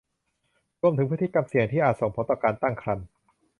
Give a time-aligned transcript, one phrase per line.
[0.81, 3.05] รวมถึงพฤติกรรมเสี่ยงที่อาจส่งผลต่อการตั้งครรภ์